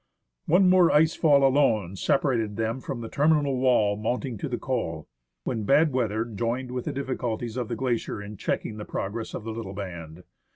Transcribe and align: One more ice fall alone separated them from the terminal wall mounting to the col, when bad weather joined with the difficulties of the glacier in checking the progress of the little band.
One 0.47 0.67
more 0.67 0.89
ice 0.91 1.13
fall 1.13 1.43
alone 1.47 1.95
separated 1.95 2.55
them 2.55 2.79
from 2.81 3.01
the 3.01 3.07
terminal 3.07 3.57
wall 3.57 3.95
mounting 3.95 4.35
to 4.39 4.49
the 4.49 4.57
col, 4.57 5.07
when 5.43 5.63
bad 5.63 5.93
weather 5.93 6.25
joined 6.25 6.71
with 6.71 6.85
the 6.85 6.91
difficulties 6.91 7.55
of 7.55 7.67
the 7.67 7.75
glacier 7.75 8.19
in 8.19 8.35
checking 8.35 8.77
the 8.77 8.83
progress 8.85 9.35
of 9.35 9.43
the 9.43 9.51
little 9.53 9.73
band. 9.73 10.23